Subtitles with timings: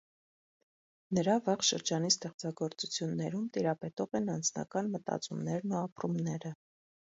[1.17, 6.57] Նրա վաղ շրջանի ստեղծագործություններում տիրապետող են անձնական մտածումներն ու ապրումները։